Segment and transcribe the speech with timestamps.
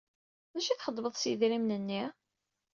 [0.53, 2.03] D acu i txedmeḍ s yidrimen-nni?